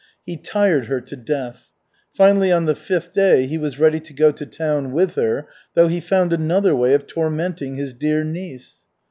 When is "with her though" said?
4.93-5.89